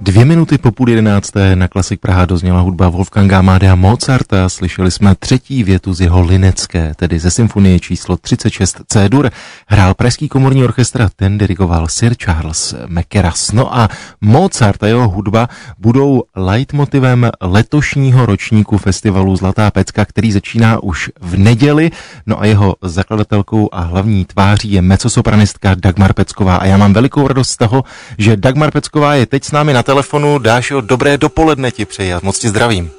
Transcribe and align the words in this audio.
Dvě 0.00 0.24
minuty 0.24 0.58
po 0.58 0.70
půl 0.72 0.88
jedenácté 0.88 1.56
na 1.56 1.68
Klasik 1.68 2.00
Praha 2.00 2.24
dozněla 2.26 2.60
hudba 2.60 2.88
Wolfganga 2.88 3.38
Amadea 3.38 3.74
Mozarta. 3.74 4.48
Slyšeli 4.48 4.90
jsme 4.90 5.14
třetí 5.14 5.64
větu 5.64 5.94
z 5.94 6.00
jeho 6.00 6.22
linecké, 6.22 6.92
tedy 6.96 7.18
ze 7.18 7.30
symfonie 7.30 7.80
číslo 7.80 8.16
36 8.16 8.80
C-dur. 8.88 9.30
Hrál 9.66 9.94
Pražský 9.94 10.28
komorní 10.28 10.64
orchestr, 10.64 11.08
ten 11.16 11.38
dirigoval 11.38 11.88
Sir 11.88 12.14
Charles 12.14 12.74
McKeras. 12.86 13.52
No 13.52 13.76
a 13.76 13.88
Mozart 14.20 14.82
a 14.82 14.86
jeho 14.86 15.08
hudba 15.08 15.48
budou 15.78 16.22
leitmotivem 16.36 17.30
letošního 17.40 18.26
ročníku 18.26 18.78
festivalu 18.78 19.36
Zlatá 19.36 19.70
pecka, 19.70 20.04
který 20.04 20.32
začíná 20.32 20.82
už 20.82 21.10
v 21.20 21.38
neděli. 21.38 21.90
No 22.26 22.40
a 22.40 22.46
jeho 22.46 22.76
zakladatelkou 22.82 23.68
a 23.72 23.80
hlavní 23.80 24.24
tváří 24.24 24.72
je 24.72 24.82
mecosopranistka 24.82 25.74
Dagmar 25.74 26.12
Pecková. 26.12 26.56
A 26.56 26.66
já 26.66 26.76
mám 26.76 26.92
velikou 26.92 27.28
radost 27.28 27.50
z 27.50 27.56
toho, 27.56 27.84
že 28.18 28.36
Dagmar 28.36 28.70
Pecková 28.70 29.14
je 29.14 29.26
teď 29.26 29.44
s 29.44 29.52
námi 29.52 29.72
na 29.72 29.87
telefonu. 29.88 30.38
Dášo, 30.38 30.80
dobré 30.80 31.18
dopoledne 31.18 31.70
ti 31.72 31.84
přeji 31.84 32.12
a 32.14 32.20
moc 32.22 32.38
ti 32.38 32.48
zdravím. 32.48 32.90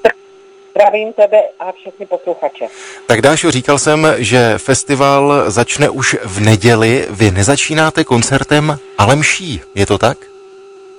Zdravím 0.75 1.13
tebe 1.13 1.37
a 1.59 1.71
všechny 1.71 2.05
posluchače. 2.05 2.65
Tak 3.05 3.21
Dášo, 3.21 3.51
říkal 3.51 3.79
jsem, 3.79 4.07
že 4.17 4.57
festival 4.57 5.43
začne 5.47 5.89
už 5.89 6.17
v 6.23 6.39
neděli. 6.39 7.05
Vy 7.09 7.31
nezačínáte 7.31 8.03
koncertem, 8.03 8.79
ale 8.97 9.15
mší, 9.15 9.61
je 9.75 9.85
to 9.85 9.97
tak? 9.97 10.17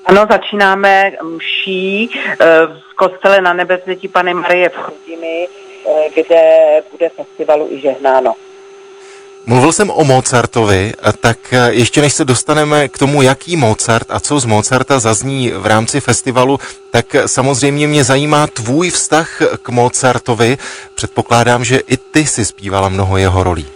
Ano, 0.05 0.27
začínáme 0.31 1.13
mší 1.23 2.11
eh, 2.15 2.37
v 2.91 2.95
kostele 2.97 3.41
na 3.41 3.53
nebezpečí 3.53 4.09
Pany 4.09 4.35
Marie 4.35 4.69
v 4.69 4.77
Chrudimi, 4.77 5.49
eh, 5.49 5.91
kde 6.15 6.43
bude 6.91 7.09
festivalu 7.09 7.69
i 7.71 7.81
žehnáno. 7.81 8.35
Mluvil 9.47 9.73
jsem 9.73 9.91
o 9.91 10.05
Mozartovi, 10.05 10.93
tak 11.21 11.39
ještě 11.69 12.01
než 12.01 12.13
se 12.13 12.25
dostaneme 12.25 12.89
k 12.89 12.99
tomu, 12.99 13.23
jaký 13.23 13.57
Mozart 13.57 14.07
a 14.11 14.21
co 14.21 14.41
z 14.41 14.45
Mozarta 14.45 14.99
zazní 14.99 15.51
v 15.51 15.67
rámci 15.67 16.01
festivalu, 16.01 16.61
tak 16.91 17.07
samozřejmě 17.27 17.89
mě 17.89 18.05
zajímá 18.05 18.47
tvůj 18.47 18.91
vztah 18.91 19.43
k 19.63 19.69
Mozartovi. 19.69 20.59
Předpokládám, 20.95 21.65
že 21.65 21.79
i 21.79 21.97
ty 21.97 22.27
si 22.27 22.45
zpívala 22.45 22.89
mnoho 22.89 23.17
jeho 23.17 23.45
rolí. 23.45 23.67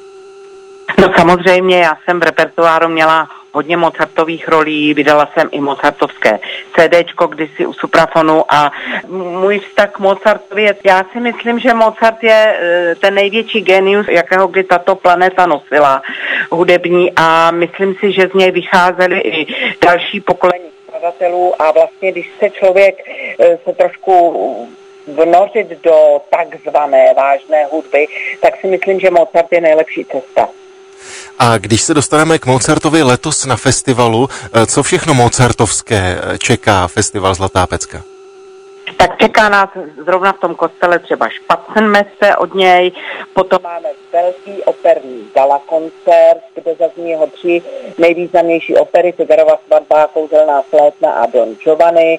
No 1.01 1.09
samozřejmě, 1.17 1.79
já 1.79 1.97
jsem 2.05 2.21
v 2.21 2.23
repertoáru 2.23 2.89
měla 2.89 3.29
hodně 3.55 3.77
Mozartových 3.77 4.49
rolí, 4.49 4.95
vydala 4.95 5.29
jsem 5.35 5.49
i 5.53 5.61
Mozartovské 5.61 6.39
CDčko 6.75 7.27
kdysi 7.27 7.67
u 7.67 7.73
Suprafonu 7.73 8.45
a 8.49 8.73
můj 9.09 9.59
vztah 9.59 9.91
k 9.93 9.99
Mozartovi 9.99 10.63
je, 10.63 10.77
já 10.85 11.07
si 11.13 11.21
myslím, 11.21 11.59
že 11.59 11.75
Mozart 11.75 12.23
je 12.23 12.59
e, 12.61 12.95
ten 12.95 13.15
největší 13.15 13.61
genius, 13.61 14.07
jakého 14.09 14.49
kdy 14.49 14.65
tato 14.65 14.95
planeta 14.95 15.47
nosila 15.47 16.03
hudební 16.51 17.13
a 17.17 17.51
myslím 17.51 17.95
si, 17.95 18.13
že 18.13 18.29
z 18.29 18.35
něj 18.35 18.51
vycházely 18.51 19.21
i 19.21 19.47
další 19.87 20.21
pokolení 20.21 20.65
skladatelů 20.87 21.63
a 21.63 21.71
vlastně, 21.71 22.13
když 22.13 22.31
se 22.39 22.51
člověk 22.51 22.95
e, 23.09 23.59
se 23.65 23.73
trošku 23.73 24.69
vnořit 25.07 25.69
do 25.83 26.21
takzvané 26.31 27.15
vážné 27.15 27.65
hudby, 27.65 28.07
tak 28.41 28.61
si 28.61 28.67
myslím, 28.67 29.01
že 29.01 29.11
Mozart 29.11 29.53
je 29.53 29.61
nejlepší 29.61 30.05
cesta. 30.05 30.49
A 31.39 31.59
když 31.59 31.83
se 31.83 31.95
dostaneme 31.95 32.39
k 32.39 32.47
Mozartovi 32.47 33.03
letos 33.03 33.47
na 33.47 33.57
festivalu, 33.57 34.29
eh, 34.31 34.67
co 34.67 34.83
všechno 34.83 35.15
mozartovské 35.15 36.19
eh, 36.23 36.39
čeká 36.39 36.89
festival 36.89 37.35
Zlatá 37.35 37.67
pecka? 37.67 38.03
Tak 38.97 39.19
čeká 39.19 39.49
nás 39.49 39.71
zrovna 40.05 40.33
v 40.33 40.41
tom 40.41 40.55
kostele 40.55 40.99
třeba 40.99 41.29
Špatsenmese 41.29 42.37
od 42.39 42.55
něj, 42.55 42.93
potom 43.35 43.59
máme 43.63 43.89
velký 44.13 44.63
operní 44.63 45.29
gala 45.35 45.61
koncert, 45.67 46.43
kde 46.55 46.75
zazní 46.79 47.11
jeho 47.11 47.27
tři 47.27 47.63
nejvýznamnější 47.99 48.77
opery, 48.77 49.13
Figarova 49.13 49.59
svatba, 49.67 50.07
Kouzelná 50.07 50.63
flétna 50.63 51.13
a 51.13 51.27
Don 51.27 51.55
Giovanni. 51.55 52.19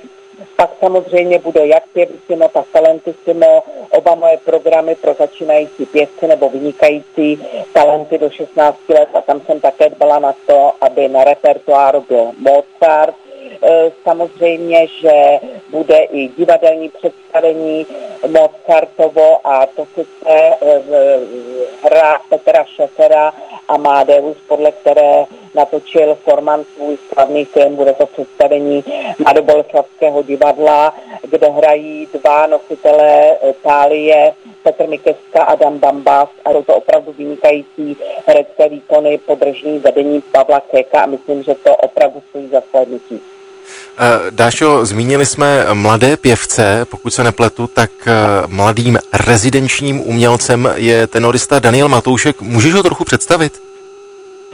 Pak 0.55 0.69
samozřejmě 0.79 1.39
bude 1.39 1.67
jak 1.67 1.83
pěvissimo, 1.93 2.49
tak 2.49 2.65
talentissimo, 2.73 3.63
oba 3.89 4.15
moje 4.15 4.37
programy 4.37 4.95
pro 4.95 5.13
začínající 5.13 5.85
pěvce 5.85 6.27
nebo 6.27 6.49
vynikající 6.49 7.45
talenty 7.73 8.17
do 8.17 8.29
16 8.29 8.89
let 8.89 9.09
a 9.13 9.21
tam 9.21 9.41
jsem 9.41 9.59
také 9.59 9.89
dbala 9.89 10.19
na 10.19 10.33
to, 10.45 10.71
aby 10.81 11.07
na 11.07 11.23
repertoáru 11.23 12.05
byl 12.09 12.31
Mozart, 12.37 13.15
e, 13.63 13.91
samozřejmě, 14.03 14.87
že 14.87 15.39
bude 15.69 15.97
i 15.97 16.27
divadelní 16.27 16.89
představení 16.89 17.85
Mozartovo 18.27 19.47
a 19.47 19.65
to 19.65 19.85
sice 19.85 20.29
e, 20.29 20.81
hra 21.83 22.19
Petra 22.29 22.63
Šefera 22.63 23.33
Amadeus, 23.67 24.37
podle 24.47 24.71
které 24.71 25.25
natočil 25.55 26.17
Forman 26.23 26.63
svůj 26.75 26.97
slavný 27.13 27.45
film, 27.45 27.75
bude 27.75 27.93
to 27.93 28.05
představení 28.05 28.83
Mladoboleslavského 29.19 30.23
divadla, 30.23 30.93
kde 31.29 31.47
hrají 31.47 32.07
dva 32.13 32.47
nositelé 32.47 33.37
Tálie, 33.63 34.33
Petr 34.63 34.87
Mikeska 34.87 35.43
a 35.43 35.55
Dan 35.55 35.79
Bambas 35.79 36.29
a 36.45 36.51
jsou 36.51 36.63
to 36.63 36.75
opravdu 36.75 37.15
vynikající 37.17 37.97
herecké 38.27 38.69
výkony 38.69 39.17
podržní 39.17 39.79
vedení 39.79 40.21
Pavla 40.31 40.61
Kéka 40.71 41.01
a 41.01 41.05
myslím, 41.05 41.43
že 41.43 41.55
to 41.63 41.75
opravdu 41.75 42.21
stojí 42.29 42.49
za 42.49 42.61
slednutí. 42.71 43.21
Eh, 43.97 44.31
Dášo, 44.31 44.85
zmínili 44.85 45.25
jsme 45.25 45.73
mladé 45.73 46.17
pěvce, 46.17 46.85
pokud 46.89 47.09
se 47.09 47.23
nepletu, 47.23 47.67
tak 47.67 47.91
eh, 48.07 48.13
mladým 48.47 48.99
rezidenčním 49.13 50.07
umělcem 50.09 50.73
je 50.75 51.07
tenorista 51.07 51.59
Daniel 51.59 51.89
Matoušek. 51.89 52.41
Můžeš 52.41 52.73
ho 52.73 52.83
trochu 52.83 53.03
představit? 53.03 53.74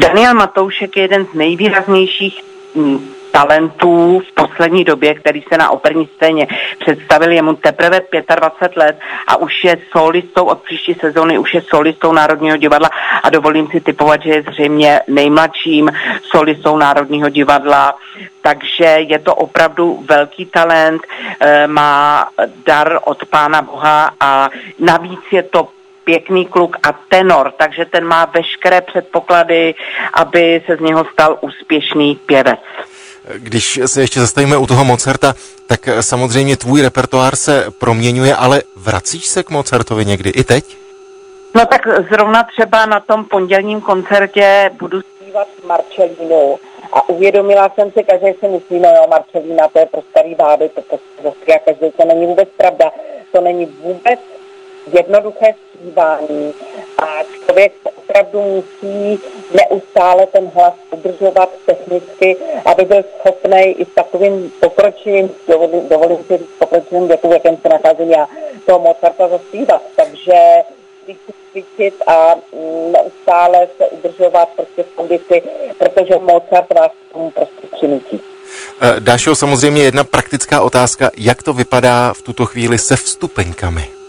Daniel 0.02 0.34
Matoušek 0.34 0.98
je 0.98 1.04
jeden 1.04 1.26
z 1.26 1.34
nejvýraznějších 1.34 2.44
mm, 2.76 3.14
talentů 3.32 4.20
v 4.20 4.32
poslední 4.32 4.84
době, 4.84 5.14
který 5.14 5.42
se 5.42 5.58
na 5.58 5.70
operní 5.70 6.10
scéně 6.16 6.48
představil. 6.80 7.32
Je 7.32 7.42
mu 7.42 7.54
teprve 7.54 8.02
25 8.36 8.78
let 8.78 9.00
a 9.28 9.38
už 9.38 9.64
je 9.64 9.78
solistou 9.92 10.46
od 10.46 10.62
příští 10.62 10.94
sezóny, 10.94 11.38
už 11.38 11.54
je 11.54 11.62
solistou 11.62 12.12
Národního 12.12 12.58
divadla 12.58 12.90
a 13.24 13.30
dovolím 13.30 13.68
si 13.68 13.82
typovat, 13.82 14.22
že 14.22 14.30
je 14.30 14.44
zřejmě 14.52 15.02
nejmladším 15.08 15.92
solistou 16.24 16.78
Národního 16.78 17.30
divadla. 17.30 17.96
Takže 18.42 18.86
je 18.86 19.20
to 19.20 19.36
opravdu 19.36 20.04
velký 20.10 20.46
talent, 20.46 21.02
eh, 21.40 21.68
má 21.68 22.30
dar 22.66 23.00
od 23.04 23.26
Pána 23.26 23.62
Boha 23.62 24.12
a 24.20 24.50
navíc 24.80 25.22
je 25.32 25.44
to 25.44 25.68
pěkný 26.04 26.46
kluk 26.46 26.78
a 26.84 26.92
tenor, 27.10 27.54
takže 27.58 27.86
ten 27.86 28.06
má 28.06 28.26
veškeré 28.26 28.82
předpoklady, 28.82 29.76
aby 30.14 30.64
se 30.66 30.76
z 30.76 30.80
něho 30.80 31.06
stal 31.14 31.38
úspěšný 31.42 32.16
pěvec. 32.16 32.60
Když 33.38 33.80
se 33.86 34.02
ještě 34.02 34.20
zastavíme 34.20 34.58
u 34.58 34.68
toho 34.68 34.86
Mozarta, 34.86 35.34
tak 35.68 35.90
samozřejmě 36.02 36.58
tvůj 36.58 36.82
repertoár 36.82 37.36
se 37.36 37.66
proměňuje, 37.80 38.36
ale 38.36 38.62
vracíš 38.76 39.28
se 39.28 39.44
k 39.44 39.50
Mozartovi 39.50 40.06
někdy 40.06 40.30
i 40.30 40.44
teď? 40.44 40.78
No 41.56 41.66
tak 41.66 41.82
zrovna 42.10 42.44
třeba 42.44 42.86
na 42.86 43.00
tom 43.00 43.26
pondělním 43.26 43.82
koncertě 43.82 44.72
budu 44.80 45.02
zpívat 45.02 45.48
Marcelinu 45.68 46.60
a 46.94 47.10
uvědomila 47.10 47.72
jsem 47.76 47.92
si, 47.92 48.04
každý 48.04 48.28
si 48.40 48.48
myslí, 48.48 48.80
no 48.80 48.90
jo, 48.90 49.06
Marcelina, 49.10 49.68
to 49.68 49.80
je 49.80 49.86
pro 49.86 50.02
starý 50.10 50.36
báby, 50.36 50.70
to 50.70 50.82
prostě 51.22 51.60
každý, 51.66 51.92
to 51.98 52.06
není 52.06 52.26
vůbec 52.26 52.50
pravda. 52.58 52.92
To 53.32 53.42
není 53.42 53.66
vůbec 53.66 54.20
jednoduché 54.94 55.54
zpívání 55.92 56.54
a 56.98 57.06
člověk 57.46 57.74
opravdu 57.96 58.42
musí 58.42 59.20
neustále 59.54 60.28
ten 60.28 60.52
hlas 60.56 60.74
udržovat 60.92 61.50
technicky, 61.66 62.38
aby 62.66 62.86
byl 62.86 63.04
schopný 63.20 63.62
i 63.62 63.86
s 63.86 63.94
takovým 63.96 64.52
pokročilým, 64.60 65.30
dovolím, 65.48 65.90
dovolím 65.90 66.18
si 66.28 66.38
říct 66.38 66.50
pokročilým 66.60 67.08
věku, 67.08 67.30
v 67.30 67.34
jakém 67.34 67.58
se 67.58 67.70
nacházím 67.70 68.12
já, 68.12 68.28
toho 68.66 68.80
Mozarta 68.80 69.28
zaspívat. 69.28 69.82
Takže 69.96 70.34
cvičit 71.52 71.94
a 72.08 72.36
neustále 72.92 73.68
se 73.78 73.86
udržovat 73.86 74.50
prostě 74.56 74.84
v 74.84 74.96
kondici, 74.96 75.42
protože 75.78 76.16
Mozart 76.20 76.74
vás 76.80 76.92
k 77.10 77.14
tomu 77.14 77.32
prostě 77.32 77.68
přinutí. 77.78 78.22
Eh, 78.82 79.00
Dášo, 79.00 79.36
samozřejmě 79.36 79.84
jedna 79.84 80.04
praktická 80.04 80.62
otázka, 80.62 81.12
jak 81.18 81.44
to 81.44 81.54
vypadá 81.54 82.14
v 82.14 82.22
tuto 82.22 82.46
chvíli 82.46 82.78
se 82.78 82.96
vstupenkami? 82.96 84.01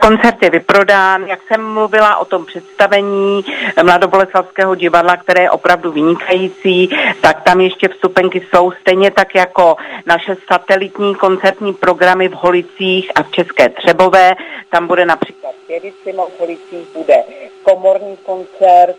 Koncert 0.00 0.42
je 0.42 0.50
vyprodán, 0.50 1.26
jak 1.26 1.40
jsem 1.48 1.72
mluvila 1.72 2.16
o 2.16 2.24
tom 2.24 2.46
představení 2.46 3.44
Mladoboleslavského 3.82 4.74
divadla, 4.74 5.16
které 5.16 5.42
je 5.42 5.50
opravdu 5.50 5.92
vynikající, 5.92 6.90
tak 7.20 7.42
tam 7.42 7.60
ještě 7.60 7.88
vstupenky 7.88 8.40
jsou 8.40 8.70
stejně 8.70 9.10
tak 9.10 9.34
jako 9.34 9.76
naše 10.06 10.36
satelitní 10.52 11.14
koncertní 11.14 11.74
programy 11.74 12.28
v 12.28 12.32
Holicích 12.32 13.10
a 13.14 13.22
v 13.22 13.30
České 13.30 13.68
Třebové. 13.68 14.34
Tam 14.70 14.86
bude 14.86 15.06
například 15.06 15.54
Pěvicimo 15.66 16.26
v 16.26 16.40
Holicích, 16.40 16.88
bude 16.94 17.16
komorní 17.62 18.16
koncert 18.16 18.96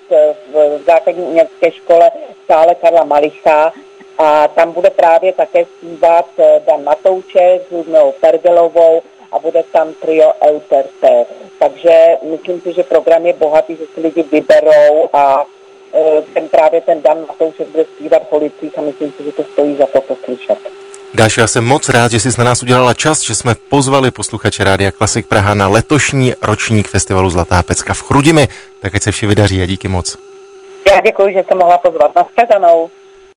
v 0.54 0.80
základní 0.88 1.24
umělecké 1.24 1.72
škole 1.72 2.12
v 2.44 2.54
sále 2.54 2.76
Karla 2.76 3.04
Malicha, 3.04 3.72
a 4.18 4.48
tam 4.48 4.72
bude 4.72 4.90
právě 4.90 5.34
také 5.34 5.66
zpívat 5.66 6.26
Dan 6.68 6.84
Matouček 6.84 7.62
s 7.68 7.72
Ludmilou 7.72 8.12
Pergelovou 8.12 9.02
a 9.32 9.40
bude 9.40 9.64
tam 9.72 9.94
trio 9.94 10.34
Euterpe. 10.50 11.26
Takže 11.60 12.18
myslím 12.32 12.62
si, 12.62 12.74
že 12.74 12.84
program 12.84 13.26
je 13.26 13.34
bohatý, 13.34 13.76
že 13.76 13.86
si 13.94 14.02
lidi 14.02 14.24
vyberou 14.24 15.10
a 15.14 15.46
e, 15.94 16.22
ten 16.34 16.50
právě 16.50 16.82
ten 16.82 17.02
Dan 17.02 17.18
Matoušek 17.28 17.68
bude 17.68 17.86
zpívat 17.86 18.24
v 18.24 18.30
policích 18.30 18.78
a 18.78 18.82
myslím 18.82 19.12
si, 19.12 19.24
že 19.24 19.32
to 19.32 19.44
stojí 19.44 19.76
za 19.76 19.86
to 19.86 20.02
poslyšet. 20.02 20.58
Dáš, 21.14 21.38
já 21.38 21.48
jsem 21.48 21.66
moc 21.66 21.90
rád, 21.90 22.12
že 22.12 22.20
jsi 22.20 22.30
na 22.38 22.44
nás 22.44 22.64
udělala 22.64 22.94
čas, 22.94 23.22
že 23.22 23.36
jsme 23.36 23.56
pozvali 23.70 24.12
posluchače 24.12 24.64
Rádia 24.64 24.92
Klasik 24.92 25.28
Praha 25.28 25.54
na 25.54 25.68
letošní 25.68 26.34
ročník 26.42 26.88
festivalu 26.88 27.30
Zlatá 27.30 27.64
pecka 27.64 27.94
v 27.94 28.02
Chrudimi. 28.02 28.48
Tak 28.80 28.96
ať 28.96 29.04
se 29.04 29.12
vše 29.12 29.28
vydaří 29.28 29.62
a 29.62 29.66
díky 29.66 29.88
moc. 29.88 30.18
Já 30.92 31.02
děkuji, 31.02 31.34
že 31.34 31.44
jsem 31.48 31.58
mohla 31.58 31.78
pozvat. 31.78 32.16
Naschledanou. 32.16 32.90